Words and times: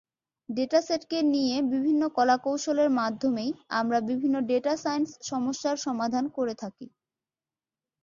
ডেটাসেটকে 0.49 1.19
নিয়ে 1.33 1.55
বিভিন্ন 1.73 2.01
কলাকৌশলের 2.15 2.89
মাধ্যমেই 2.99 3.49
আমরা 3.79 3.97
বিভিন্ন 4.09 4.35
ডেটা 4.49 4.73
সাইন্স 4.77 5.09
সমস্যার 5.23 5.75
সমাধান 5.85 6.25
করে 6.37 6.53
থাকে। 6.61 6.85